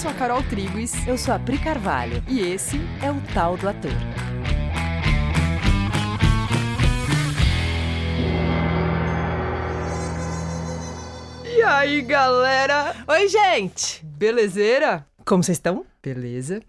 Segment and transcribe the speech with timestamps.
[0.00, 1.06] sou a Carol Triguis.
[1.06, 2.24] Eu sou a Pri Carvalho.
[2.26, 3.90] E esse é o Tal do Ator.
[11.44, 12.96] E aí, galera?
[13.06, 14.02] Oi, gente!
[14.02, 15.06] Belezeira?
[15.22, 15.84] Como vocês estão?
[16.02, 16.62] Beleza.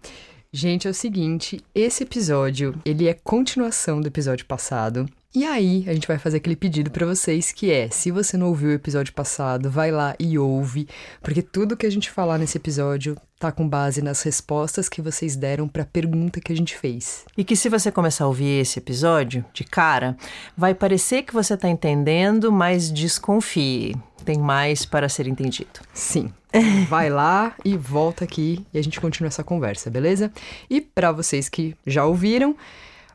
[0.52, 5.08] Gente, é o seguinte, esse episódio, ele é continuação do episódio passado.
[5.34, 8.48] E aí, a gente vai fazer aquele pedido para vocês que é, se você não
[8.48, 10.86] ouviu o episódio passado, vai lá e ouve,
[11.22, 15.34] porque tudo que a gente falar nesse episódio tá com base nas respostas que vocês
[15.34, 17.24] deram para a pergunta que a gente fez.
[17.34, 20.18] E que se você começar a ouvir esse episódio de cara,
[20.54, 23.96] vai parecer que você tá entendendo, mas desconfie,
[24.26, 25.80] tem mais para ser entendido.
[25.94, 26.30] Sim.
[26.90, 30.30] Vai lá e volta aqui e a gente continua essa conversa, beleza?
[30.68, 32.54] E para vocês que já ouviram,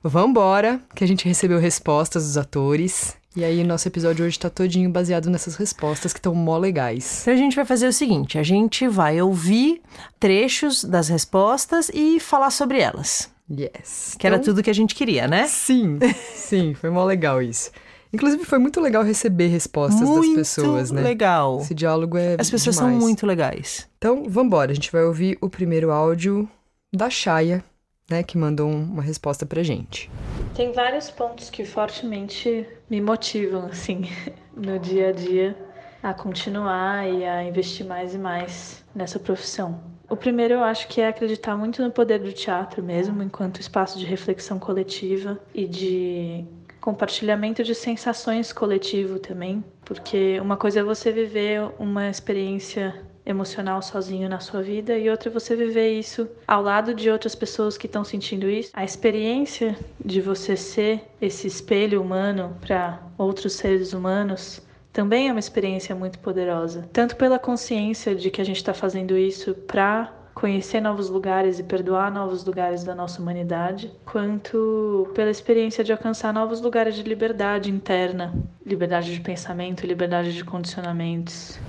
[0.04, 3.16] Vambora, que a gente recebeu respostas dos atores.
[3.36, 7.22] E aí, nosso episódio hoje tá todinho baseado nessas respostas que estão mó legais.
[7.22, 9.82] Então a gente vai fazer o seguinte: a gente vai ouvir
[10.20, 13.30] trechos das respostas e falar sobre elas.
[13.50, 14.16] Yes.
[14.18, 14.36] Que então...
[14.36, 15.48] era tudo que a gente queria, né?
[15.48, 16.00] Sim,
[16.34, 17.72] sim, foi mó legal isso.
[18.12, 21.02] Inclusive, foi muito legal receber respostas muito das pessoas, né?
[21.02, 21.60] legal.
[21.60, 22.94] Esse diálogo é As pessoas demais.
[22.94, 23.88] são muito legais.
[23.98, 24.72] Então, vambora.
[24.72, 26.50] A gente vai ouvir o primeiro áudio
[26.94, 27.64] da Chaya,
[28.10, 30.10] né, que mandou uma resposta pra gente.
[30.56, 34.04] Tem vários pontos que fortemente me motivam, assim,
[34.56, 35.58] no dia a dia
[36.02, 39.82] a continuar e a investir mais e mais nessa profissão.
[40.10, 44.00] O primeiro eu acho que é acreditar muito no poder do teatro mesmo, enquanto espaço
[44.00, 46.46] de reflexão coletiva e de
[46.80, 54.30] compartilhamento de sensações coletivo também, porque uma coisa é você viver uma experiência emocional sozinho
[54.30, 57.86] na sua vida e outra é você viver isso ao lado de outras pessoas que
[57.86, 58.72] estão sentindo isso.
[58.74, 64.62] A experiência de você ser esse espelho humano para outros seres humanos
[64.94, 69.16] também é uma experiência muito poderosa, tanto pela consciência de que a gente está fazendo
[69.16, 75.84] isso para conhecer novos lugares e perdoar novos lugares da nossa humanidade, quanto pela experiência
[75.84, 81.60] de alcançar novos lugares de liberdade interna, liberdade de pensamento, liberdade de condicionamentos.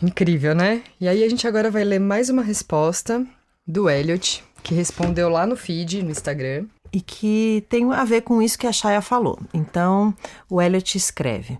[0.00, 0.82] Incrível, né?
[1.00, 3.26] E aí a gente agora vai ler mais uma resposta
[3.66, 6.66] do Elliot, que respondeu lá no feed, no Instagram.
[6.92, 9.40] E que tem a ver com isso que a Chaya falou.
[9.52, 10.14] Então,
[10.48, 11.58] o Elliot escreve.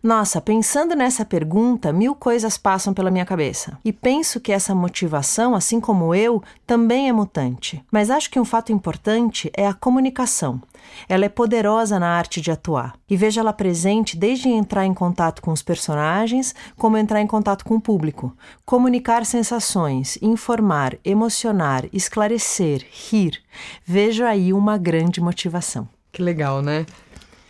[0.00, 3.76] Nossa, pensando nessa pergunta, mil coisas passam pela minha cabeça.
[3.84, 7.84] E penso que essa motivação, assim como eu, também é mutante.
[7.90, 10.62] Mas acho que um fato importante é a comunicação.
[11.08, 12.94] Ela é poderosa na arte de atuar.
[13.10, 17.64] E vejo ela presente desde entrar em contato com os personagens, como entrar em contato
[17.64, 18.32] com o público.
[18.64, 23.42] Comunicar sensações, informar, emocionar, esclarecer, rir.
[23.84, 25.88] Vejo aí uma grande motivação.
[26.12, 26.86] Que legal, né?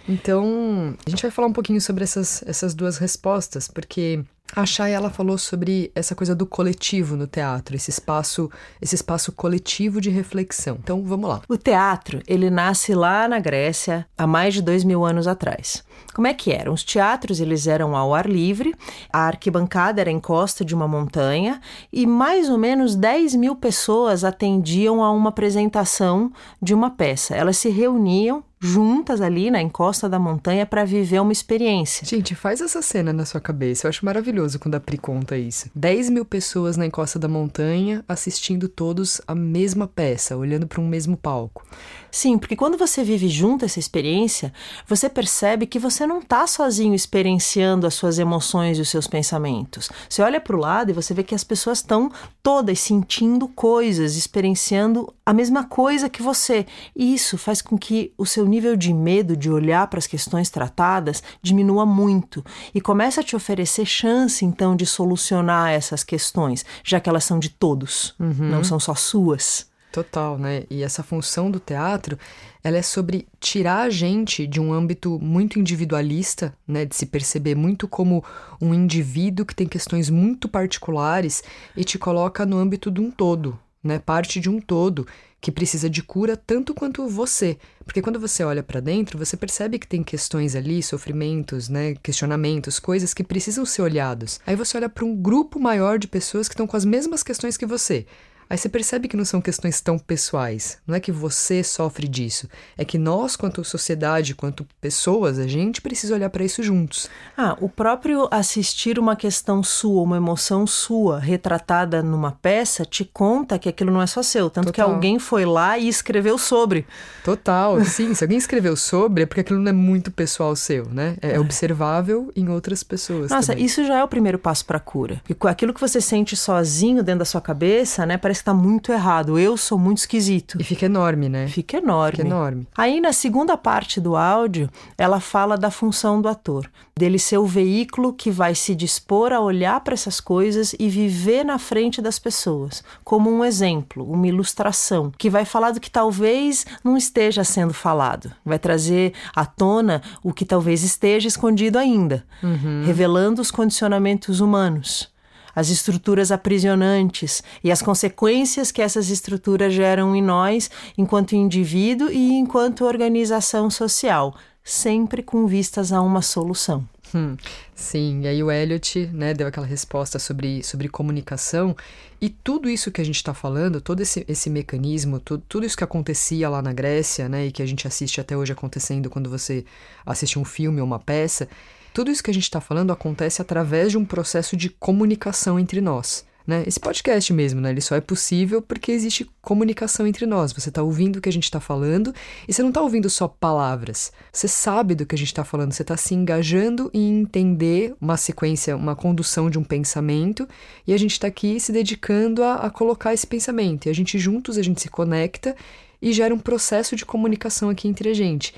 [0.08, 4.24] Então, a gente vai falar um pouquinho sobre essas, essas duas respostas, porque
[4.56, 9.30] a Chay, ela falou sobre essa coisa do coletivo no teatro, esse espaço, esse espaço
[9.30, 10.78] coletivo de reflexão.
[10.82, 11.42] Então, vamos lá.
[11.46, 15.84] O teatro, ele nasce lá na Grécia, há mais de dois mil anos atrás.
[16.14, 16.72] Como é que eram?
[16.72, 18.74] Os teatros, eles eram ao ar livre,
[19.12, 21.60] a arquibancada era em costa de uma montanha
[21.92, 27.36] e mais ou menos 10 mil pessoas atendiam a uma apresentação de uma peça.
[27.36, 32.06] Elas se reuniam juntas ali na encosta da montanha para viver uma experiência.
[32.06, 33.86] Gente, faz essa cena na sua cabeça.
[33.86, 35.70] Eu acho maravilhoso quando a Pri conta isso.
[35.74, 40.88] 10 mil pessoas na encosta da montanha assistindo todos a mesma peça, olhando para um
[40.88, 41.64] mesmo palco.
[42.10, 44.52] Sim, porque quando você vive junto essa experiência,
[44.86, 49.90] você percebe que você não está sozinho experienciando as suas emoções e os seus pensamentos.
[50.08, 52.10] Você olha para o lado e você vê que as pessoas estão
[52.42, 56.66] todas sentindo coisas, experienciando a mesma coisa que você.
[56.96, 60.48] E isso faz com que o seu nível de medo de olhar para as questões
[60.48, 62.44] tratadas diminua muito
[62.74, 67.38] e começa a te oferecer chance então de solucionar essas questões, já que elas são
[67.38, 68.48] de todos, uhum.
[68.48, 69.67] não são só suas.
[69.90, 70.64] Total, né?
[70.68, 72.18] E essa função do teatro,
[72.62, 77.54] ela é sobre tirar a gente de um âmbito muito individualista, né, de se perceber
[77.54, 78.22] muito como
[78.60, 81.42] um indivíduo que tem questões muito particulares
[81.76, 83.98] e te coloca no âmbito de um todo, né?
[83.98, 85.06] Parte de um todo
[85.40, 87.56] que precisa de cura tanto quanto você.
[87.84, 92.78] Porque quando você olha para dentro, você percebe que tem questões ali, sofrimentos, né, questionamentos,
[92.78, 94.40] coisas que precisam ser olhados.
[94.46, 97.56] Aí você olha para um grupo maior de pessoas que estão com as mesmas questões
[97.56, 98.04] que você.
[98.50, 100.78] Aí você percebe que não são questões tão pessoais.
[100.86, 102.48] Não é que você sofre disso.
[102.76, 107.10] É que nós, quanto sociedade, quanto pessoas, a gente precisa olhar para isso juntos.
[107.36, 113.58] Ah, o próprio assistir uma questão sua, uma emoção sua, retratada numa peça, te conta
[113.58, 114.48] que aquilo não é só seu.
[114.48, 114.74] Tanto Total.
[114.74, 116.86] que alguém foi lá e escreveu sobre.
[117.22, 118.14] Total, sim.
[118.14, 121.16] Se alguém escreveu sobre, é porque aquilo não é muito pessoal seu, né?
[121.20, 123.30] É, é observável em outras pessoas.
[123.30, 123.64] Nossa, também.
[123.64, 125.20] isso já é o primeiro passo para cura.
[125.28, 128.16] E aquilo que você sente sozinho dentro da sua cabeça, né?
[128.16, 129.38] Parece que tá muito errado.
[129.38, 130.60] Eu sou muito esquisito.
[130.60, 131.48] E fica enorme, né?
[131.48, 132.16] Fica enorme.
[132.16, 132.66] Fica enorme.
[132.76, 137.46] Aí na segunda parte do áudio, ela fala da função do ator, dele ser o
[137.46, 142.18] veículo que vai se dispor a olhar para essas coisas e viver na frente das
[142.18, 147.74] pessoas, como um exemplo, uma ilustração, que vai falar do que talvez não esteja sendo
[147.74, 152.82] falado, vai trazer à tona o que talvez esteja escondido ainda, uhum.
[152.84, 155.10] revelando os condicionamentos humanos
[155.58, 162.34] as estruturas aprisionantes e as consequências que essas estruturas geram em nós enquanto indivíduo e
[162.34, 166.86] enquanto organização social, sempre com vistas a uma solução.
[167.12, 167.36] Hum,
[167.74, 171.74] sim, e aí o Elliot né, deu aquela resposta sobre, sobre comunicação
[172.20, 175.76] e tudo isso que a gente está falando, todo esse, esse mecanismo, tudo, tudo isso
[175.76, 179.28] que acontecia lá na Grécia né, e que a gente assiste até hoje acontecendo quando
[179.28, 179.64] você
[180.06, 181.48] assiste um filme ou uma peça,
[181.92, 185.80] tudo isso que a gente está falando acontece através de um processo de comunicação entre
[185.80, 186.26] nós.
[186.48, 186.64] Né?
[186.66, 187.68] Esse podcast mesmo, né?
[187.68, 190.50] Ele só é possível porque existe comunicação entre nós.
[190.50, 192.14] Você está ouvindo o que a gente está falando
[192.48, 194.10] e você não está ouvindo só palavras.
[194.32, 195.72] Você sabe do que a gente está falando.
[195.72, 200.48] Você está se engajando em entender uma sequência, uma condução de um pensamento
[200.86, 203.84] e a gente está aqui se dedicando a, a colocar esse pensamento.
[203.84, 205.54] E a gente juntos a gente se conecta
[206.00, 208.54] e gera um processo de comunicação aqui entre a gente.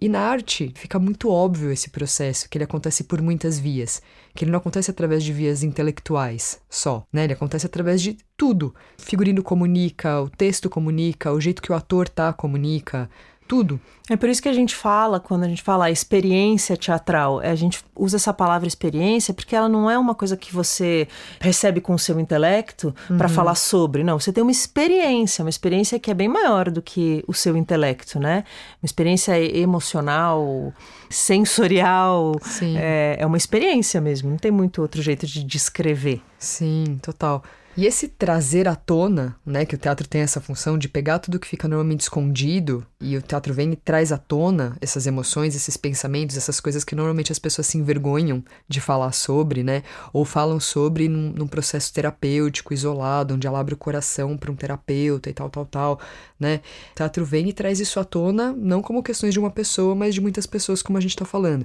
[0.00, 4.00] E na arte fica muito óbvio esse processo, que ele acontece por muitas vias,
[4.34, 7.24] que ele não acontece através de vias intelectuais só, né?
[7.24, 8.74] Ele acontece através de tudo.
[8.98, 13.10] O figurino comunica, o texto comunica, o jeito que o ator tá comunica,
[13.50, 13.80] tudo.
[14.08, 17.54] É por isso que a gente fala, quando a gente fala experiência teatral, é, a
[17.56, 21.08] gente usa essa palavra experiência porque ela não é uma coisa que você
[21.40, 23.18] recebe com o seu intelecto uhum.
[23.18, 24.04] para falar sobre.
[24.04, 27.56] Não, você tem uma experiência, uma experiência que é bem maior do que o seu
[27.56, 28.44] intelecto, né?
[28.80, 30.72] Uma experiência emocional,
[31.08, 32.36] sensorial.
[32.76, 36.22] É, é uma experiência mesmo, não tem muito outro jeito de descrever.
[36.38, 37.42] Sim, total.
[37.76, 41.38] E esse trazer à tona, né, que o teatro tem essa função de pegar tudo
[41.38, 45.76] que fica normalmente escondido e o teatro vem e traz à tona essas emoções, esses
[45.76, 50.58] pensamentos, essas coisas que normalmente as pessoas se envergonham de falar sobre, né, ou falam
[50.58, 55.32] sobre num, num processo terapêutico isolado, onde ela abre o coração para um terapeuta e
[55.32, 56.00] tal, tal, tal,
[56.40, 56.60] né.
[56.92, 60.12] O teatro vem e traz isso à tona, não como questões de uma pessoa, mas
[60.12, 61.64] de muitas pessoas, como a gente está falando.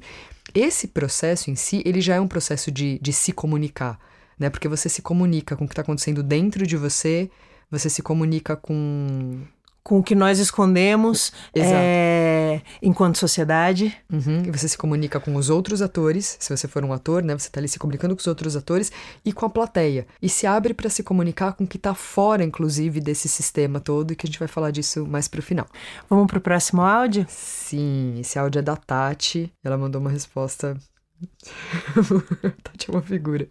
[0.54, 4.00] Esse processo em si, ele já é um processo de, de se comunicar
[4.40, 4.50] né?
[4.50, 7.30] Porque você se comunica com o que está acontecendo dentro de você,
[7.70, 9.46] você se comunica com
[9.86, 13.96] com o que nós escondemos é, enquanto sociedade.
[14.12, 17.38] Uhum, e você se comunica com os outros atores, se você for um ator, né?
[17.38, 18.92] Você está ali se comunicando com os outros atores
[19.24, 20.08] e com a plateia.
[20.20, 24.12] E se abre para se comunicar com o que está fora, inclusive, desse sistema todo,
[24.12, 25.68] e que a gente vai falar disso mais para o final.
[26.10, 27.24] Vamos para o próximo áudio?
[27.30, 29.54] Sim, esse áudio é da Tati.
[29.64, 30.76] Ela mandou uma resposta
[32.64, 33.48] Tati é uma figura.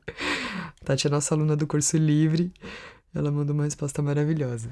[0.84, 2.52] Tati é nossa aluna do curso livre.
[3.14, 4.68] Ela mandou uma resposta maravilhosa.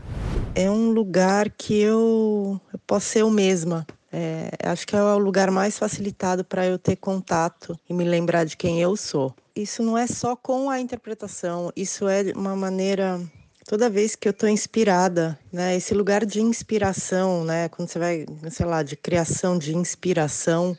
[0.55, 3.87] É um lugar que eu, eu posso ser eu mesma.
[4.13, 8.45] É, acho que é o lugar mais facilitado para eu ter contato e me lembrar
[8.45, 9.35] de quem eu sou.
[9.57, 13.21] Isso não é só com a interpretação, isso é uma maneira
[13.67, 15.77] toda vez que eu estou inspirada, né?
[15.77, 17.69] Esse lugar de inspiração, né?
[17.71, 20.77] Quando você vai, sei lá, de criação, de inspiração,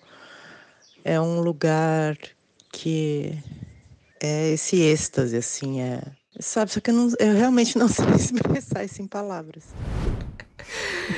[1.03, 2.17] é um lugar
[2.71, 3.37] que
[4.21, 6.01] é esse êxtase, assim, é.
[6.39, 9.65] Sabe, só que eu, não, eu realmente não sei expressar isso em palavras.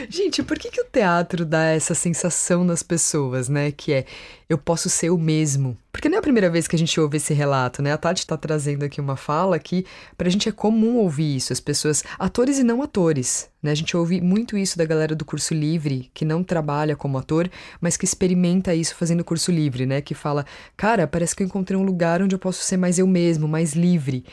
[0.10, 3.72] Gente, por que, que o teatro dá essa sensação nas pessoas, né?
[3.72, 4.06] Que é
[4.48, 5.76] eu posso ser o mesmo.
[5.92, 7.92] Porque não é a primeira vez que a gente ouve esse relato, né?
[7.92, 9.86] A Tati está trazendo aqui uma fala que
[10.18, 13.72] pra gente é comum ouvir isso, as pessoas, atores e não atores, né?
[13.72, 17.50] A gente ouve muito isso da galera do curso livre, que não trabalha como ator,
[17.82, 20.00] mas que experimenta isso fazendo curso livre, né?
[20.02, 20.46] Que fala,
[20.78, 23.74] cara, parece que eu encontrei um lugar onde eu posso ser mais eu mesmo, mais
[23.74, 24.24] livre.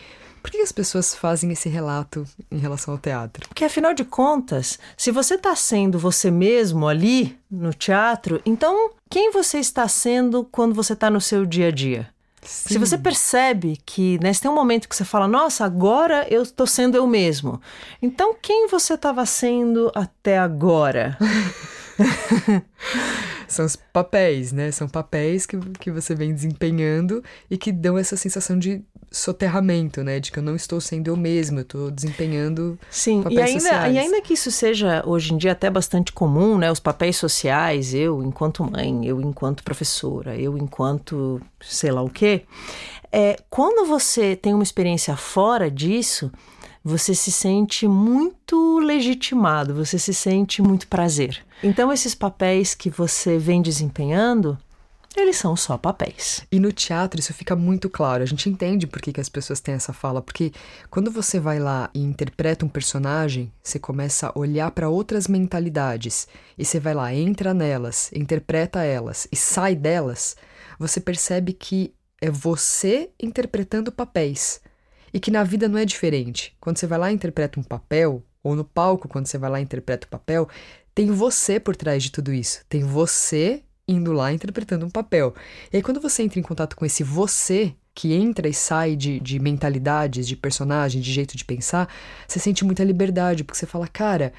[0.43, 3.49] Por que as pessoas fazem esse relato em relação ao teatro?
[3.49, 9.31] Porque, afinal de contas, se você está sendo você mesmo ali no teatro, então quem
[9.31, 12.11] você está sendo quando você está no seu dia a dia?
[12.43, 12.75] Sim.
[12.75, 16.67] Se você percebe que né, tem um momento que você fala, nossa, agora eu estou
[16.67, 17.61] sendo eu mesmo.
[18.01, 21.17] Então, quem você estava sendo até agora?
[23.47, 24.73] São os papéis, né?
[24.73, 28.83] São papéis que, que você vem desempenhando e que dão essa sensação de
[29.13, 30.19] soterramento, né?
[30.19, 33.61] De que eu não estou sendo eu mesma, eu estou desempenhando Sim, papéis e ainda,
[33.61, 33.95] sociais.
[33.95, 36.73] e ainda que isso seja hoje em dia até bastante comum, né?
[36.73, 42.43] Os papéis sociais, eu enquanto mãe, eu enquanto professora, eu enquanto sei lá o quê.
[43.13, 46.33] É, quando você tem uma experiência fora disso,
[46.83, 51.45] você se sente muito legitimado, você se sente muito prazer.
[51.63, 54.59] Então, esses papéis que você vem desempenhando,
[55.17, 56.47] eles são só papéis.
[56.51, 58.23] E no teatro isso fica muito claro.
[58.23, 60.53] A gente entende por que, que as pessoas têm essa fala, porque
[60.91, 66.27] quando você vai lá e interpreta um personagem, você começa a olhar para outras mentalidades
[66.57, 70.37] e você vai lá, entra nelas, interpreta elas e sai delas,
[70.79, 74.61] você percebe que é você interpretando papéis.
[75.15, 76.57] E que na vida não é diferente.
[76.59, 79.61] Quando você vai lá e interpreta um papel, ou no palco, quando você vai lá
[79.61, 80.49] e interpreta o papel,
[80.95, 82.65] tem você por trás de tudo isso.
[82.69, 85.35] Tem você indo lá interpretando um papel.
[85.73, 89.21] E aí, quando você entra em contato com esse você, que entra e sai de,
[89.21, 91.89] de mentalidades, de personagem, de jeito de pensar,
[92.27, 94.33] você sente muita liberdade, porque você fala, cara,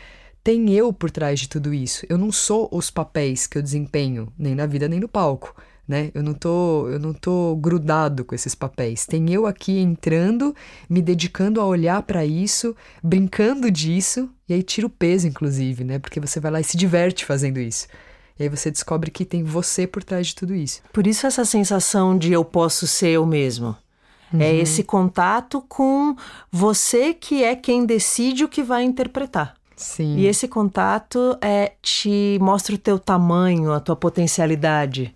[0.43, 2.05] tem eu por trás de tudo isso.
[2.09, 5.55] Eu não sou os papéis que eu desempenho, nem na vida, nem no palco.
[5.85, 6.11] Né?
[6.13, 9.05] Eu não tô, eu não tô grudado com esses papéis.
[9.05, 10.55] Tem eu aqui entrando,
[10.89, 15.99] me dedicando a olhar para isso, brincando disso, e aí tira o peso inclusive, né?
[15.99, 17.87] Porque você vai lá e se diverte fazendo isso.
[18.39, 20.81] E aí você descobre que tem você por trás de tudo isso.
[20.91, 23.75] Por isso essa sensação de eu posso ser eu mesmo.
[24.33, 24.41] Uhum.
[24.41, 26.15] É esse contato com
[26.51, 29.53] você que é quem decide o que vai interpretar.
[29.75, 30.17] Sim.
[30.17, 35.13] E esse contato é te mostra o teu tamanho, a tua potencialidade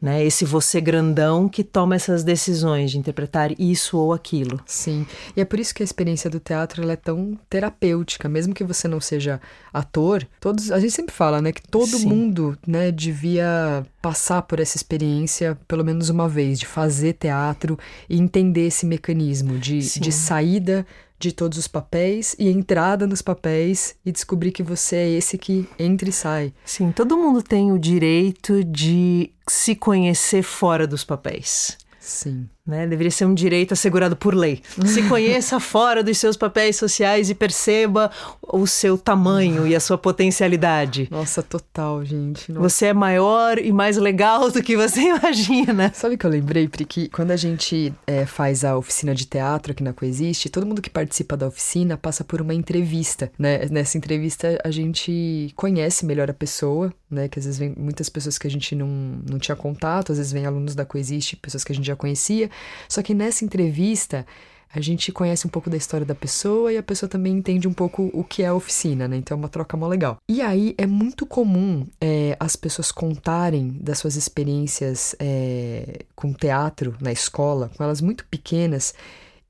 [0.00, 0.24] né?
[0.24, 4.60] Esse você grandão que toma essas decisões de interpretar isso ou aquilo.
[4.64, 5.06] Sim.
[5.36, 8.86] E é por isso que a experiência do teatro é tão terapêutica, mesmo que você
[8.86, 9.40] não seja
[9.72, 10.26] ator.
[10.40, 12.06] Todos, a gente sempre fala, né, que todo Sim.
[12.08, 17.78] mundo, né, devia passar por essa experiência pelo menos uma vez de fazer teatro
[18.08, 20.86] e entender esse mecanismo de, de saída
[21.18, 25.68] de todos os papéis e entrada nos papéis e descobrir que você é esse que
[25.78, 26.52] entra e sai.
[26.64, 31.76] Sim, todo mundo tem o direito de se conhecer fora dos papéis.
[31.98, 32.48] Sim.
[32.68, 32.86] Né?
[32.86, 34.60] Deveria ser um direito assegurado por lei.
[34.84, 38.10] Se conheça fora dos seus papéis sociais e perceba
[38.42, 41.08] o seu tamanho e a sua potencialidade.
[41.10, 42.52] Nossa, total, gente.
[42.52, 42.68] Nossa.
[42.68, 45.90] Você é maior e mais legal do que você imagina.
[45.94, 46.84] Sabe o que eu lembrei, Pri?
[46.84, 50.82] Que quando a gente é, faz a oficina de teatro aqui na Coexiste, todo mundo
[50.82, 53.64] que participa da oficina passa por uma entrevista, né?
[53.70, 57.28] Nessa entrevista a gente conhece melhor a pessoa, né?
[57.28, 58.88] Que às vezes vem muitas pessoas que a gente não,
[59.26, 62.50] não tinha contato, às vezes vem alunos da Coexiste, pessoas que a gente já conhecia.
[62.88, 64.26] Só que nessa entrevista,
[64.72, 67.72] a gente conhece um pouco da história da pessoa e a pessoa também entende um
[67.72, 69.16] pouco o que é a oficina, né?
[69.16, 70.18] Então é uma troca mó legal.
[70.28, 76.96] E aí é muito comum é, as pessoas contarem das suas experiências é, com teatro
[77.00, 78.94] na escola, com elas muito pequenas,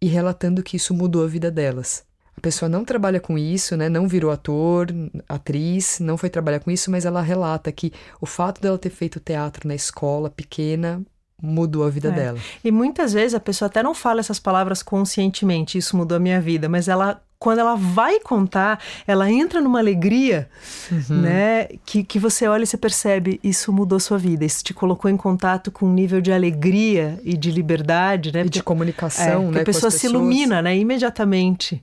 [0.00, 2.04] e relatando que isso mudou a vida delas.
[2.36, 3.88] A pessoa não trabalha com isso, né?
[3.88, 4.86] Não virou ator,
[5.28, 9.18] atriz, não foi trabalhar com isso, mas ela relata que o fato dela ter feito
[9.18, 11.04] teatro na escola pequena
[11.40, 12.12] mudou a vida é.
[12.12, 12.38] dela.
[12.64, 16.40] E muitas vezes a pessoa até não fala essas palavras conscientemente, isso mudou a minha
[16.40, 20.48] vida, mas ela quando ela vai contar, ela entra numa alegria,
[20.90, 21.20] uhum.
[21.20, 21.68] né?
[21.86, 25.16] Que, que você olha e você percebe, isso mudou sua vida, isso te colocou em
[25.16, 28.42] contato com um nível de alegria e de liberdade, né?
[28.44, 29.60] E de comunicação, é, né?
[29.60, 30.76] a pessoa se ilumina, né?
[30.76, 31.80] Imediatamente.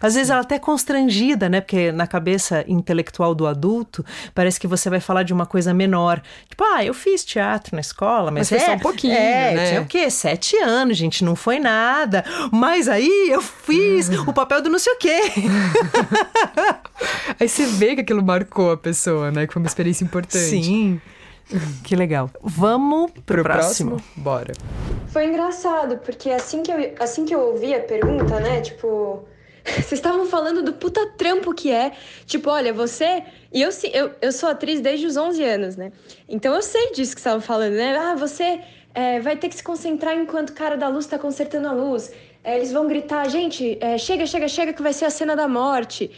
[0.00, 1.60] Às vezes ela é até constrangida, né?
[1.60, 6.22] Porque na cabeça intelectual do adulto, parece que você vai falar de uma coisa menor.
[6.48, 9.68] Tipo, ah, eu fiz teatro na escola, mas, mas é, só um pouquinho, é, né?
[9.68, 10.10] Tinha o quê?
[10.10, 12.24] Sete anos, gente, não foi nada.
[12.52, 15.20] Mas aí eu fiz o papel do não sei o quê.
[17.38, 19.46] aí você vê que aquilo marcou a pessoa, né?
[19.46, 20.44] Que foi uma experiência importante.
[20.44, 21.00] Sim.
[21.82, 22.30] Que legal.
[22.42, 23.92] Vamos pro, pro próximo?
[23.92, 24.12] próximo?
[24.16, 24.52] Bora.
[25.08, 28.60] Foi engraçado, porque assim que, eu, assim que eu ouvi a pergunta, né?
[28.60, 29.24] Tipo,
[29.74, 31.92] vocês estavam falando do puta trampo que é.
[32.26, 33.22] Tipo, olha, você.
[33.52, 35.92] E eu, eu, eu sou atriz desde os 11 anos, né?
[36.28, 37.96] Então eu sei disso que estavam falando, né?
[37.96, 38.60] Ah, você
[38.94, 42.12] é, vai ter que se concentrar enquanto o cara da luz tá consertando a luz.
[42.42, 45.46] É, eles vão gritar, gente, é, chega, chega, chega, que vai ser a cena da
[45.48, 46.10] morte.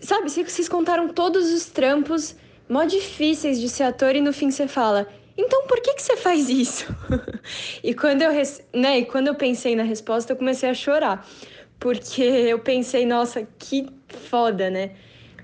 [0.00, 2.36] Sabe, vocês contaram todos os trampos
[2.68, 5.06] mó difíceis de ser ator e no fim você fala.
[5.36, 6.86] Então por que, que você faz isso?
[7.82, 8.30] e, quando eu,
[8.72, 11.26] né, e quando eu pensei na resposta, eu comecei a chorar
[11.78, 14.90] porque eu pensei, nossa, que foda, né?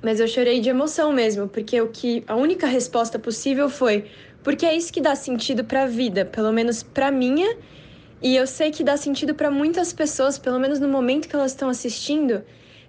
[0.02, 4.06] Mas eu chorei de emoção mesmo, porque o que a única resposta possível foi
[4.42, 7.56] porque é isso que dá sentido para a vida, pelo menos para minha,
[8.22, 11.52] e eu sei que dá sentido para muitas pessoas, pelo menos no momento que elas
[11.52, 12.42] estão assistindo,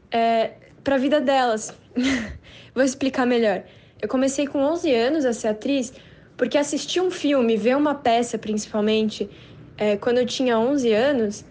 [0.09, 0.51] é,
[0.83, 1.73] para a vida delas.
[2.73, 3.63] Vou explicar melhor.
[4.01, 5.93] Eu comecei com 11 anos a ser atriz
[6.37, 9.29] porque assistir um filme, ver uma peça principalmente,
[9.77, 11.45] é, quando eu tinha 11 anos,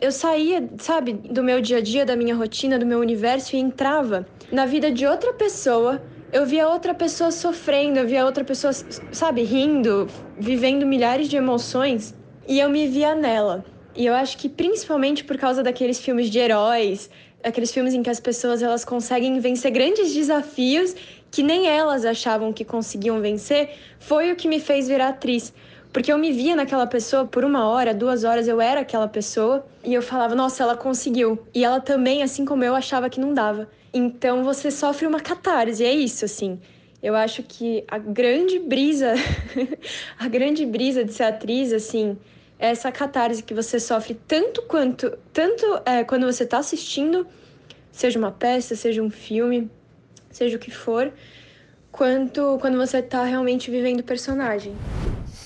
[0.00, 3.58] Eu saía, sabe, do meu dia a dia, da minha rotina, do meu universo e
[3.58, 6.00] entrava na vida de outra pessoa.
[6.32, 8.72] Eu via outra pessoa sofrendo, eu via outra pessoa,
[9.10, 10.06] sabe, rindo,
[10.38, 12.14] vivendo milhares de emoções
[12.46, 13.64] e eu me via nela.
[13.96, 17.10] E eu acho que principalmente por causa daqueles filmes de heróis,
[17.42, 20.94] aqueles filmes em que as pessoas elas conseguem vencer grandes desafios
[21.30, 25.52] que nem elas achavam que conseguiam vencer, foi o que me fez virar atriz.
[25.92, 29.66] Porque eu me via naquela pessoa por uma hora, duas horas, eu era aquela pessoa
[29.82, 31.38] e eu falava, nossa, ela conseguiu.
[31.54, 33.68] E ela também, assim como eu, achava que não dava.
[33.92, 36.60] Então você sofre uma catarse, é isso, assim.
[37.02, 39.14] Eu acho que a grande brisa,
[40.18, 42.18] a grande brisa de ser atriz, assim,
[42.58, 47.26] é essa catarse que você sofre tanto quanto, tanto é, quando você está assistindo,
[47.92, 49.70] seja uma peça, seja um filme,
[50.30, 51.12] seja o que for,
[51.90, 54.74] quanto quando você está realmente vivendo o personagem.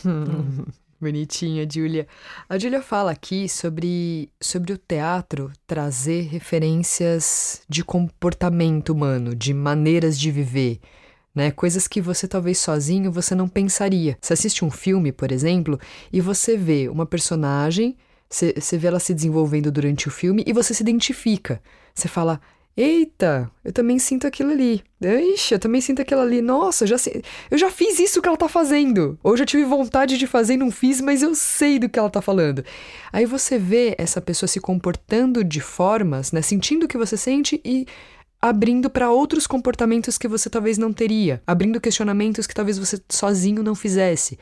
[1.00, 2.06] Bonitinha, Julia.
[2.48, 10.16] A Julia fala aqui sobre, sobre o teatro trazer referências de comportamento humano, de maneiras
[10.16, 10.78] de viver,
[11.34, 11.50] né?
[11.50, 14.16] Coisas que você talvez sozinho você não pensaria.
[14.20, 15.76] Você assiste um filme, por exemplo,
[16.12, 17.96] e você vê uma personagem,
[18.30, 21.60] você, você vê ela se desenvolvendo durante o filme e você se identifica.
[21.92, 22.40] Você fala,
[22.74, 24.82] Eita, eu também sinto aquilo ali.
[25.02, 26.40] Ixi, eu também sinto aquilo ali.
[26.40, 29.18] Nossa, já sei, eu já fiz isso que ela tá fazendo.
[29.22, 32.08] Ou já tive vontade de fazer e não fiz, mas eu sei do que ela
[32.08, 32.64] tá falando.
[33.12, 37.60] Aí você vê essa pessoa se comportando de formas, né, sentindo o que você sente
[37.62, 37.86] e
[38.40, 43.62] abrindo para outros comportamentos que você talvez não teria, abrindo questionamentos que talvez você sozinho
[43.62, 44.38] não fizesse.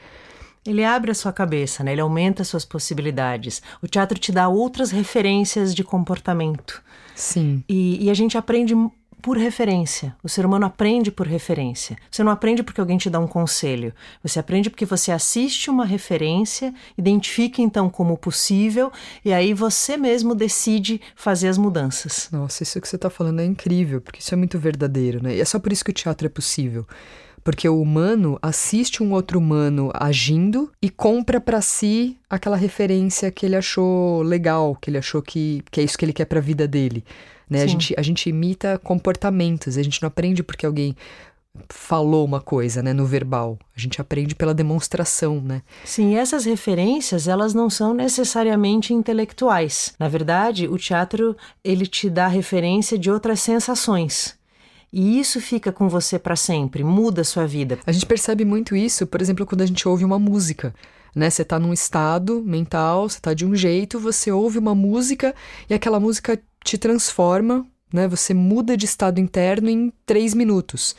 [0.67, 1.93] Ele abre a sua cabeça, né?
[1.93, 3.63] Ele aumenta as suas possibilidades.
[3.83, 6.83] O teatro te dá outras referências de comportamento.
[7.15, 7.65] Sim.
[7.69, 8.75] E, e a gente aprende
[9.21, 10.17] por referência.
[10.23, 11.97] O ser humano aprende por referência.
[12.11, 13.93] Você não aprende porque alguém te dá um conselho.
[14.23, 18.91] Você aprende porque você assiste uma referência, identifica então como possível
[19.25, 22.29] e aí você mesmo decide fazer as mudanças.
[22.33, 25.37] Nossa, isso que você está falando é incrível, porque isso é muito verdadeiro, né?
[25.37, 26.87] E é só por isso que o teatro é possível.
[27.43, 33.47] Porque o humano assiste um outro humano agindo e compra para si aquela referência que
[33.47, 36.43] ele achou legal, que ele achou que, que é isso que ele quer para a
[36.43, 37.05] vida dele.
[37.49, 37.63] Né?
[37.63, 40.95] A, gente, a gente imita comportamentos, a gente não aprende porque alguém
[41.69, 43.59] falou uma coisa, né, no verbal.
[43.77, 45.63] A gente aprende pela demonstração, né?
[45.85, 49.95] Sim, essas referências, elas não são necessariamente intelectuais.
[49.99, 54.39] Na verdade, o teatro, ele te dá referência de outras sensações.
[54.93, 57.79] E isso fica com você para sempre, muda a sua vida.
[57.87, 60.75] A gente percebe muito isso, por exemplo, quando a gente ouve uma música.
[61.15, 61.31] Né?
[61.31, 65.35] Você está num estado mental, você está de um jeito, você ouve uma música
[65.69, 68.07] e aquela música te transforma, né?
[68.07, 70.95] Você muda de estado interno em três minutos.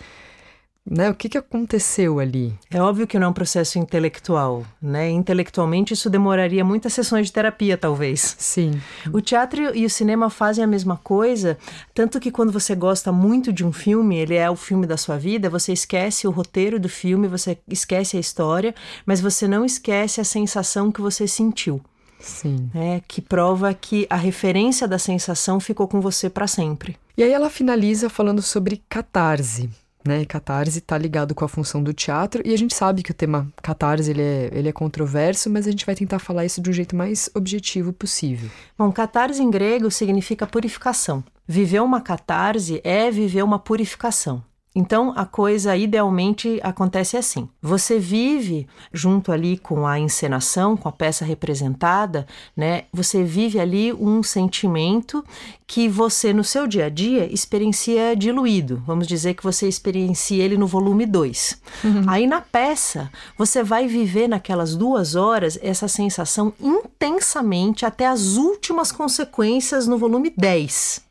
[0.84, 1.10] Né?
[1.12, 2.54] O que, que aconteceu ali?
[2.70, 5.10] É óbvio que não é um processo intelectual, né?
[5.10, 8.36] Intelectualmente isso demoraria muitas sessões de terapia, talvez.
[8.40, 8.82] Sim.
[9.14, 11.58] O teatro e o cinema fazem a mesma coisa,
[11.94, 15.18] tanto que quando você gosta muito de um filme, ele é o filme da sua
[15.18, 18.74] vida, você esquece o roteiro do filme, você esquece a história,
[19.06, 21.80] mas você não esquece a sensação que você sentiu.
[22.20, 22.72] Sim.
[22.74, 26.98] É, que prova que a referência da sensação ficou com você para sempre.
[27.16, 29.70] E aí ela finaliza falando sobre catarse
[30.06, 30.26] né?
[30.26, 33.52] Catarse está ligado com a função do teatro e a gente sabe que o tema
[33.62, 36.74] catarse ele é, ele é controverso, mas a gente vai tentar falar isso de um
[36.74, 38.50] jeito mais objetivo possível.
[38.78, 41.24] Bom, catarse em grego significa purificação.
[41.48, 44.44] Viver uma catarse é viver uma purificação.
[44.74, 50.92] Então a coisa idealmente acontece assim: você vive junto ali com a encenação, com a
[50.92, 52.86] peça representada, né?
[52.94, 55.24] Você vive ali um sentimento
[55.68, 58.82] que você no seu dia a dia experiencia diluído.
[58.86, 61.62] Vamos dizer que você experiencia ele no volume 2.
[61.84, 62.04] Uhum.
[62.08, 68.90] Aí na peça você vai viver naquelas duas horas essa sensação intensamente até as últimas
[68.90, 71.02] consequências no volume 10.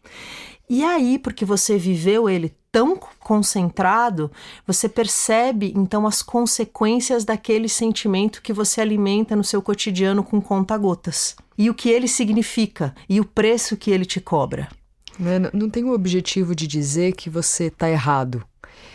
[0.68, 2.96] E aí, porque você viveu ele tão
[3.31, 4.29] concentrado,
[4.66, 11.37] você percebe então as consequências daquele sentimento que você alimenta no seu cotidiano com conta-gotas.
[11.57, 14.69] E o que ele significa e o preço que ele te cobra.
[15.16, 18.45] Né, não tem o objetivo de dizer que você está errado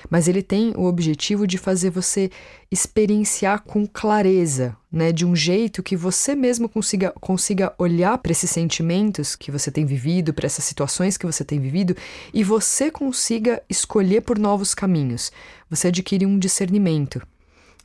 [0.10, 2.30] mas ele tem o objetivo de fazer você
[2.72, 8.50] experienciar com clareza, né, de um jeito que você mesmo consiga, consiga olhar para esses
[8.50, 11.96] sentimentos que você tem vivido, para essas situações que você tem vivido
[12.34, 15.32] e você consiga escolher por novos caminhos.
[15.70, 17.22] Você adquire um discernimento.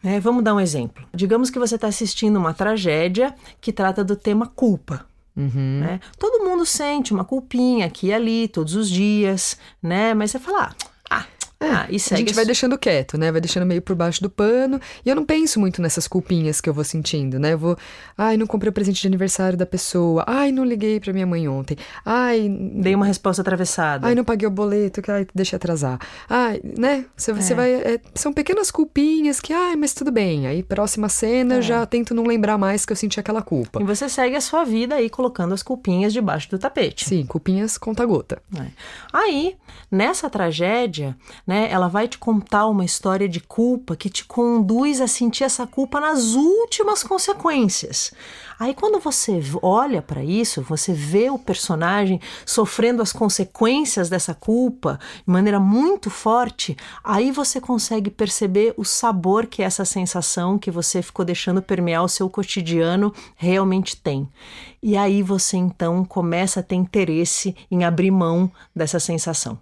[0.03, 1.07] É, vamos dar um exemplo.
[1.15, 5.05] Digamos que você está assistindo uma tragédia que trata do tema culpa.
[5.37, 5.81] Uhum.
[5.81, 6.01] Né?
[6.19, 10.13] Todo mundo sente uma culpinha aqui e ali, todos os dias, né?
[10.15, 10.90] Mas você fala, ah,
[11.63, 13.31] Ah, e A gente vai deixando quieto, né?
[13.31, 14.81] Vai deixando meio por baixo do pano.
[15.05, 17.53] E eu não penso muito nessas culpinhas que eu vou sentindo, né?
[17.53, 17.77] Eu vou,
[18.17, 20.25] ai, não comprei o presente de aniversário da pessoa.
[20.27, 21.77] Ai, não liguei pra minha mãe ontem.
[22.03, 24.07] Ai, Dei uma resposta atravessada.
[24.07, 25.99] ai, não paguei o boleto, que ai, deixei atrasar.
[26.31, 27.05] Ai, né?
[27.15, 27.57] Você, você É.
[27.57, 27.73] vai.
[27.75, 30.47] é, são pequenas culpinhas que, ai, mas tudo bem.
[30.47, 31.63] Aí, próxima cena, É.
[31.63, 33.83] já tento não lembrar mais que eu senti aquela culpa.
[33.83, 37.05] E você segue a sua vida aí colocando as culpinhas debaixo do tapete.
[37.07, 38.41] Sim, culpinhas conta-gota.
[38.59, 38.67] É.
[39.13, 39.57] Aí,
[39.91, 41.15] nessa tragédia,
[41.51, 45.67] né, ela vai te contar uma história de culpa que te conduz a sentir essa
[45.67, 48.13] culpa nas últimas consequências.
[48.57, 55.01] Aí, quando você olha para isso, você vê o personagem sofrendo as consequências dessa culpa
[55.27, 61.03] de maneira muito forte, aí você consegue perceber o sabor que essa sensação que você
[61.03, 64.29] ficou deixando permear o seu cotidiano realmente tem.
[64.81, 69.59] E aí você então começa a ter interesse em abrir mão dessa sensação.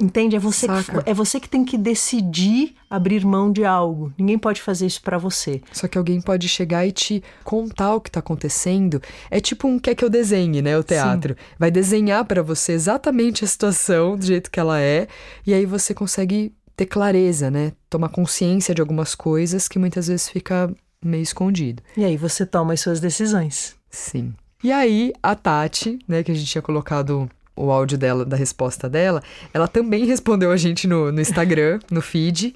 [0.00, 0.36] Entende?
[0.36, 0.74] É você, que,
[1.06, 4.12] é você que tem que decidir abrir mão de algo.
[4.18, 5.60] Ninguém pode fazer isso pra você.
[5.72, 9.02] Só que alguém pode chegar e te contar o que tá acontecendo.
[9.30, 10.78] É tipo um quer que eu desenhe, né?
[10.78, 11.36] O teatro.
[11.58, 15.08] Vai desenhar pra você exatamente a situação do jeito que ela é.
[15.46, 17.72] E aí você consegue ter clareza, né?
[17.90, 20.72] Tomar consciência de algumas coisas que muitas vezes fica
[21.04, 21.82] meio escondido.
[21.96, 23.76] E aí você toma as suas decisões.
[23.90, 24.32] Sim.
[24.62, 28.88] E aí, a Tati, né, que a gente tinha colocado o áudio dela, da resposta
[28.88, 32.54] dela, ela também respondeu a gente no, no Instagram, no feed.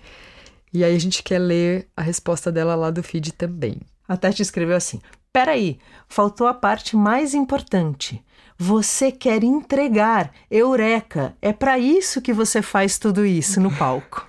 [0.72, 3.80] E aí a gente quer ler a resposta dela lá do feed também.
[4.08, 5.00] A Tati escreveu assim:
[5.32, 8.22] Peraí, faltou a parte mais importante.
[8.58, 10.30] Você quer entregar.
[10.50, 11.34] Eureka!
[11.42, 14.26] É pra isso que você faz tudo isso no palco.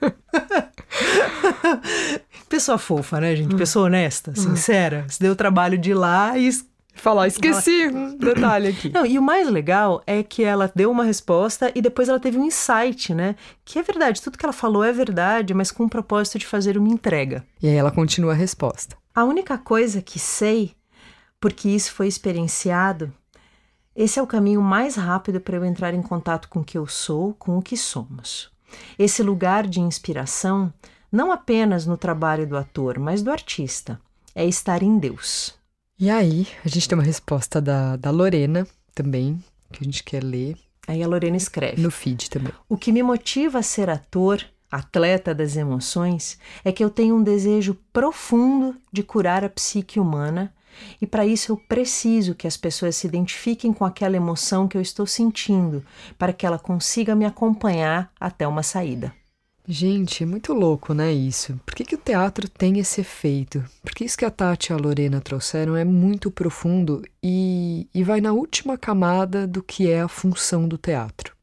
[2.48, 3.54] Pessoa fofa, né, gente?
[3.54, 5.04] Pessoa honesta, sincera.
[5.08, 6.50] Se deu o trabalho de ir lá e
[6.98, 8.90] Falar, esqueci um detalhe aqui.
[8.90, 12.38] Não, e o mais legal é que ela deu uma resposta e depois ela teve
[12.38, 13.36] um insight, né?
[13.64, 16.76] Que é verdade, tudo que ela falou é verdade, mas com o propósito de fazer
[16.76, 17.44] uma entrega.
[17.62, 18.96] E aí ela continua a resposta.
[19.14, 20.72] A única coisa que sei,
[21.40, 23.12] porque isso foi experienciado,
[23.94, 26.86] esse é o caminho mais rápido para eu entrar em contato com o que eu
[26.86, 28.48] sou, com o que somos.
[28.96, 30.72] Esse lugar de inspiração,
[31.10, 34.00] não apenas no trabalho do ator, mas do artista,
[34.36, 35.57] é estar em Deus.
[36.00, 40.22] E aí, a gente tem uma resposta da, da Lorena também, que a gente quer
[40.22, 40.56] ler
[40.86, 41.82] Aí a Lorena escreve.
[41.82, 42.52] no feed também.
[42.68, 47.22] O que me motiva a ser ator, atleta das emoções, é que eu tenho um
[47.22, 50.54] desejo profundo de curar a psique humana
[51.00, 54.80] e para isso eu preciso que as pessoas se identifiquem com aquela emoção que eu
[54.80, 55.84] estou sentindo,
[56.16, 59.12] para que ela consiga me acompanhar até uma saída.
[59.70, 61.60] Gente, é muito louco, né, isso?
[61.66, 63.62] Por que, que o teatro tem esse efeito?
[63.82, 68.18] Porque isso que a Tati e a Lorena trouxeram é muito profundo e, e vai
[68.18, 71.36] na última camada do que é a função do teatro.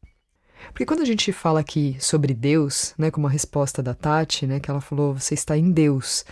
[0.69, 4.59] Porque quando a gente fala aqui sobre Deus, né, como a resposta da Tati, né,
[4.59, 6.25] que ela falou, você está em Deus.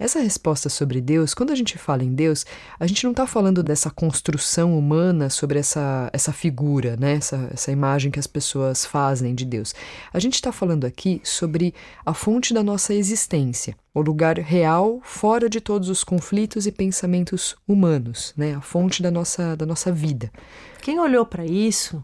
[0.00, 2.46] Essa resposta sobre Deus, quando a gente fala em Deus,
[2.78, 7.16] a gente não está falando dessa construção humana sobre essa, essa figura, né?
[7.16, 9.74] essa, essa imagem que as pessoas fazem de Deus.
[10.10, 15.50] A gente está falando aqui sobre a fonte da nossa existência, o lugar real fora
[15.50, 18.54] de todos os conflitos e pensamentos humanos, né?
[18.54, 20.32] a fonte da nossa, da nossa vida.
[20.80, 22.02] Quem olhou para isso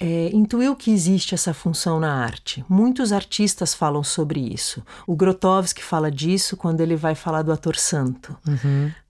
[0.00, 2.64] é, intuiu que existe essa função na arte.
[2.68, 4.82] Muitos artistas falam sobre isso.
[5.06, 8.36] O Grotowski fala disso quando ele vai falar do ator santo.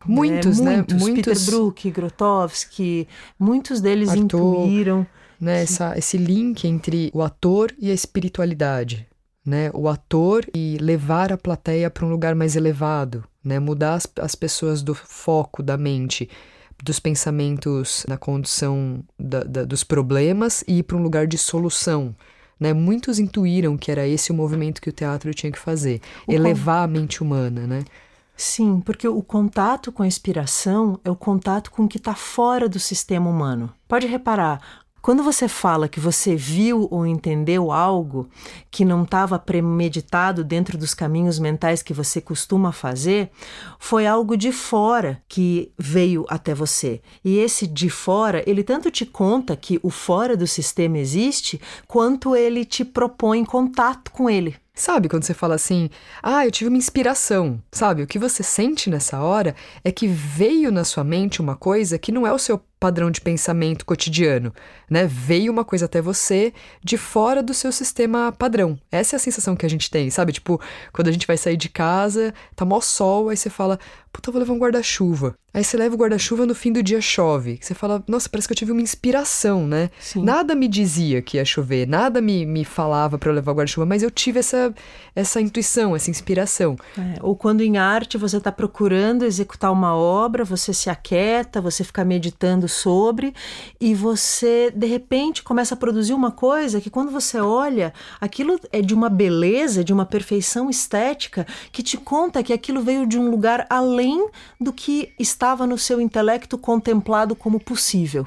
[0.07, 0.77] Muitos, É, né?
[0.77, 3.09] muitos, Muitos, Peter Brook, Grotowski,
[3.39, 4.23] muitos deles Arthur.
[4.25, 5.07] intuíram.
[5.41, 9.07] né, essa, esse link entre o ator e a espiritualidade,
[9.45, 9.71] né?
[9.75, 13.59] O ator e levar a plateia para um lugar mais elevado, né?
[13.59, 16.29] Mudar as, as pessoas do foco da mente,
[16.85, 22.15] dos pensamentos na condição da- da- dos problemas e ir para um lugar de solução.
[22.61, 22.73] Né?
[22.73, 26.85] Muitos intuíram que era esse o movimento que o teatro tinha que fazer, O elevar
[26.85, 27.85] a mente humana, né?
[28.37, 32.69] Sim, porque o contato com a inspiração é o contato com o que está fora
[32.69, 33.73] do sistema humano.
[33.89, 34.61] Pode reparar,
[35.05, 38.27] quando você fala que você viu ou entendeu algo
[38.71, 43.31] que não estava premeditado dentro dos caminhos mentais que você costuma fazer,
[43.79, 47.03] foi algo de fora que veio até você.
[47.23, 52.35] E esse de fora, ele tanto te conta que o fora do sistema existe, quanto
[52.35, 54.57] ele te propõe contato com ele.
[54.77, 55.89] Sabe quando você fala assim,
[56.21, 58.03] ah, eu tive uma inspiração, sabe?
[58.03, 62.11] O que você sente nessa hora é que veio na sua mente uma coisa que
[62.11, 64.53] não é o seu padrão de pensamento cotidiano,
[64.91, 65.07] né?
[65.07, 68.79] Veio uma coisa até você de fora do seu sistema padrão.
[68.93, 70.33] Essa é a sensação que a gente tem, sabe?
[70.35, 70.61] Tipo,
[70.93, 73.79] quando a gente vai sair de casa, tá mó sol, aí você fala,
[74.13, 75.35] puta, vou levar um guarda-chuva.
[75.55, 77.61] Aí você leva o guarda-chuva no fim do dia chove.
[77.61, 79.89] Você fala, nossa, parece que eu tive uma inspiração, né?
[80.01, 80.25] Sim.
[80.25, 83.87] Nada me dizia que ia chover, nada me, me falava para eu levar o guarda-chuva,
[83.87, 84.75] mas eu tive essa,
[85.15, 86.75] essa intuição, essa inspiração.
[86.99, 91.85] É, ou quando em arte você está procurando executar uma obra, você se aquieta, você
[91.85, 93.33] fica meditando sobre
[93.81, 98.83] e você de repente começa a produzir uma coisa que quando você olha, aquilo é
[98.83, 103.31] de uma beleza, de uma perfeição estética que te conta que aquilo veio de um
[103.31, 104.29] lugar além
[104.61, 105.13] do que
[105.45, 108.27] estava no seu intelecto contemplado como possível.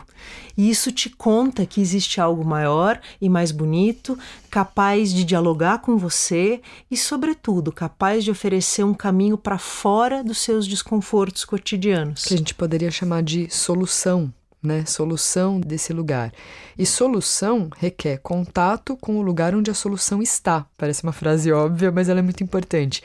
[0.56, 4.16] E isso te conta que existe algo maior e mais bonito,
[4.52, 10.38] capaz de dialogar com você e, sobretudo, capaz de oferecer um caminho para fora dos
[10.38, 12.24] seus desconfortos cotidianos.
[12.24, 14.86] Que a gente poderia chamar de solução, né?
[14.86, 16.32] Solução desse lugar.
[16.78, 20.68] E solução requer contato com o lugar onde a solução está.
[20.78, 23.02] Parece uma frase óbvia, mas ela é muito importante.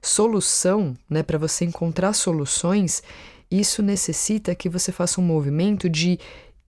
[0.00, 3.02] Solução, né, para você encontrar soluções,
[3.50, 6.18] isso necessita que você faça um movimento de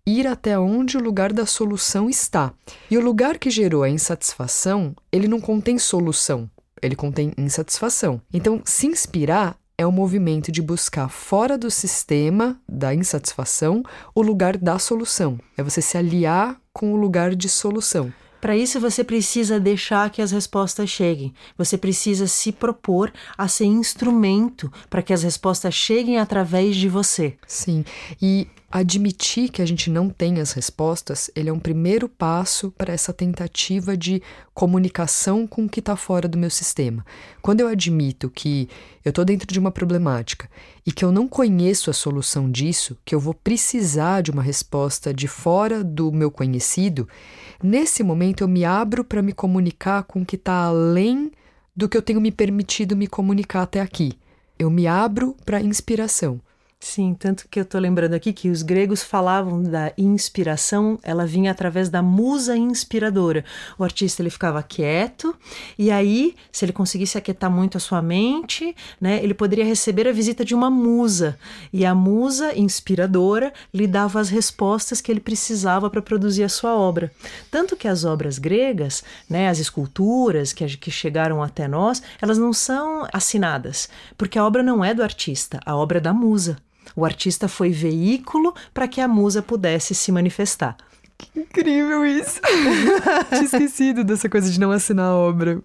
[0.07, 2.53] ir até onde o lugar da solução está.
[2.91, 8.21] E o lugar que gerou a insatisfação, ele não contém solução, ele contém insatisfação.
[8.33, 14.57] Então, se inspirar é o movimento de buscar fora do sistema da insatisfação o lugar
[14.57, 15.39] da solução.
[15.57, 18.13] É você se aliar com o lugar de solução.
[18.41, 21.35] Para isso, você precisa deixar que as respostas cheguem.
[21.57, 27.37] Você precisa se propor a ser instrumento para que as respostas cheguem através de você.
[27.47, 27.85] Sim.
[28.21, 32.93] E admitir que a gente não tem as respostas, ele é um primeiro passo para
[32.93, 37.05] essa tentativa de comunicação com o que está fora do meu sistema.
[37.41, 38.69] Quando eu admito que
[39.03, 40.51] eu estou dentro de uma problemática
[40.85, 45.15] e que eu não conheço a solução disso, que eu vou precisar de uma resposta
[45.15, 47.09] de fora do meu conhecido,
[47.63, 51.33] nesse momento eu me abro para me comunicar com o que está além
[51.75, 54.19] do que eu tenho me permitido me comunicar até aqui.
[54.59, 56.39] Eu me abro para inspiração.
[56.81, 61.51] Sim, tanto que eu estou lembrando aqui que os gregos falavam da inspiração, ela vinha
[61.51, 63.45] através da musa inspiradora.
[63.77, 65.35] O artista ele ficava quieto
[65.77, 70.13] e aí, se ele conseguisse aquietar muito a sua mente, né, ele poderia receber a
[70.13, 71.37] visita de uma musa
[71.73, 76.77] e a musa inspiradora lhe dava as respostas que ele precisava para produzir a sua
[76.77, 77.11] obra.
[77.51, 82.53] Tanto que as obras gregas, né, as esculturas que, que chegaram até nós, elas não
[82.53, 86.57] são assinadas, porque a obra não é do artista, a obra é da musa.
[86.95, 90.77] O artista foi veículo para que a musa pudesse se manifestar.
[91.17, 92.41] Que incrível isso!
[93.31, 95.61] Tinha esquecido dessa coisa de não assinar a obra.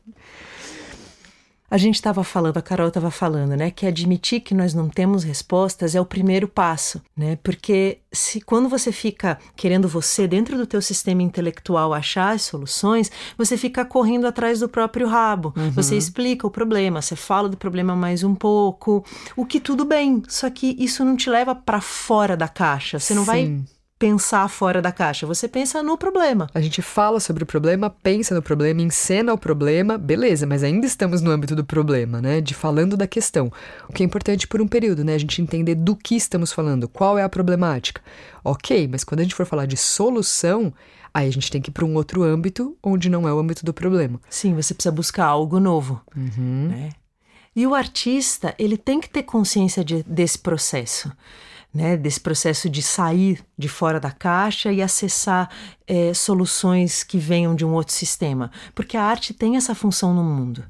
[1.74, 5.24] A gente estava falando, a Carol estava falando, né, que admitir que nós não temos
[5.24, 7.36] respostas é o primeiro passo, né?
[7.42, 13.12] Porque se quando você fica querendo você dentro do teu sistema intelectual achar as soluções,
[13.36, 15.52] você fica correndo atrás do próprio rabo.
[15.58, 15.72] Uhum.
[15.72, 19.04] Você explica o problema, você fala do problema mais um pouco,
[19.36, 23.00] o que tudo bem, só que isso não te leva para fora da caixa.
[23.00, 23.28] Você não Sim.
[23.28, 23.64] vai
[24.04, 26.50] pensar fora da caixa, você pensa no problema.
[26.54, 30.86] A gente fala sobre o problema, pensa no problema, encena o problema, beleza, mas ainda
[30.86, 32.42] estamos no âmbito do problema, né?
[32.42, 33.50] De falando da questão.
[33.88, 35.16] O que é importante por um período, né?
[35.16, 38.02] A gente entender do que estamos falando, qual é a problemática.
[38.44, 40.74] Ok, mas quando a gente for falar de solução,
[41.14, 43.64] aí a gente tem que ir para um outro âmbito onde não é o âmbito
[43.64, 44.20] do problema.
[44.30, 46.02] Sim, você precisa buscar algo novo.
[46.14, 46.68] Uhum.
[46.72, 46.90] Né?
[47.56, 51.10] E o artista, ele tem que ter consciência de, desse processo
[51.74, 55.50] né, desse processo de sair de fora da caixa e acessar
[55.88, 58.52] é, soluções que venham de um outro sistema.
[58.76, 60.64] Porque a arte tem essa função no mundo.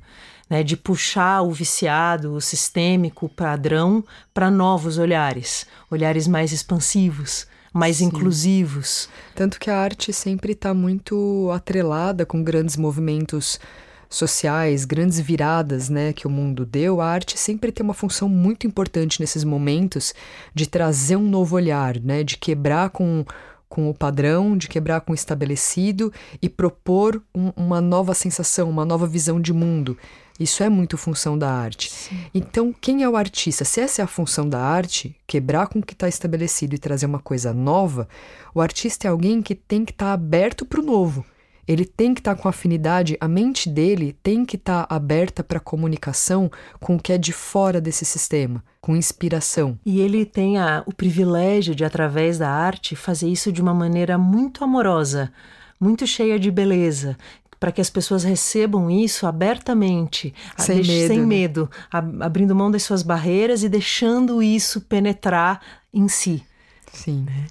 [0.49, 7.47] Né, de puxar o viciado, o sistêmico, o padrão para novos olhares, olhares mais expansivos,
[7.73, 8.05] mais Sim.
[8.05, 9.09] inclusivos.
[9.33, 13.59] Tanto que a arte sempre está muito atrelada com grandes movimentos
[14.15, 18.67] sociais, grandes viradas né, que o mundo deu, a arte sempre tem uma função muito
[18.67, 20.13] importante nesses momentos
[20.53, 23.25] de trazer um novo olhar, né, de quebrar com,
[23.67, 28.85] com o padrão, de quebrar com o estabelecido e propor um, uma nova sensação, uma
[28.85, 29.97] nova visão de mundo.
[30.39, 31.91] Isso é muito função da arte.
[31.91, 32.17] Sim.
[32.33, 33.63] Então, quem é o artista?
[33.63, 37.05] Se essa é a função da arte, quebrar com o que está estabelecido e trazer
[37.05, 38.07] uma coisa nova,
[38.53, 41.23] o artista é alguém que tem que estar tá aberto para o novo
[41.67, 45.43] ele tem que estar tá com afinidade, a mente dele tem que estar tá aberta
[45.43, 49.77] para comunicação com o que é de fora desse sistema, com inspiração.
[49.85, 54.17] E ele tem a, o privilégio de, através da arte, fazer isso de uma maneira
[54.17, 55.31] muito amorosa,
[55.79, 57.17] muito cheia de beleza,
[57.59, 61.25] para que as pessoas recebam isso abertamente, sem medo, sem né?
[61.25, 61.71] medo
[62.19, 65.61] abrindo mão das suas barreiras e deixando isso penetrar
[65.93, 66.43] em si.
[66.91, 67.23] Sim.
[67.25, 67.47] Né?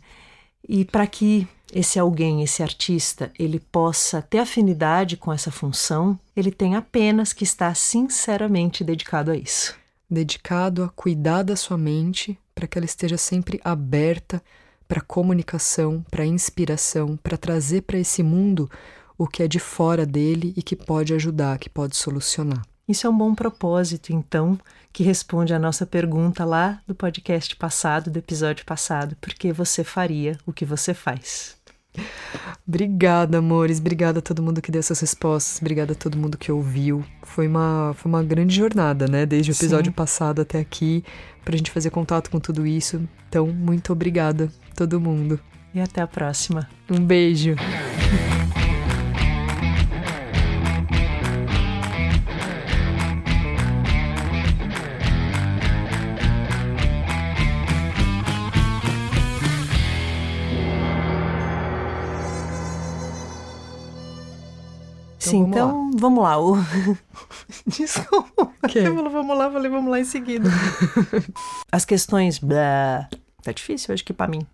[0.69, 6.51] E para que esse alguém, esse artista, ele possa ter afinidade com essa função, ele
[6.53, 9.75] tem apenas que estar sinceramente dedicado a isso.
[10.11, 14.43] Dedicado a cuidar da sua mente para que ela esteja sempre aberta
[14.87, 18.71] para comunicação, para inspiração, para trazer para esse mundo
[19.17, 22.63] o que é de fora dele e que pode ajudar, que pode solucionar.
[22.87, 24.59] Isso é um bom propósito, então,
[24.93, 29.83] que responde à nossa pergunta lá do podcast passado, do episódio passado: por que você
[29.83, 31.57] faria o que você faz?
[32.67, 33.79] Obrigada, amores.
[33.79, 35.61] Obrigada a todo mundo que deu essas respostas.
[35.61, 37.05] Obrigada a todo mundo que ouviu.
[37.23, 39.27] Foi uma, foi uma grande jornada, né?
[39.27, 39.97] Desde o episódio Sim.
[39.97, 41.05] passado até aqui,
[41.45, 43.03] pra gente fazer contato com tudo isso.
[43.29, 45.39] Então, muito obrigada, todo mundo.
[45.75, 46.69] E até a próxima.
[46.91, 47.57] Um beijo.
[65.33, 66.39] Sim, então, vamos lá.
[66.39, 66.57] O...
[67.67, 68.53] Desculpa.
[68.69, 68.83] Que?
[68.83, 70.51] vamos lá, falei vamos lá em seguida.
[71.73, 72.39] As questões.
[72.39, 73.09] Blá,
[73.43, 74.47] tá difícil, acho que para mim.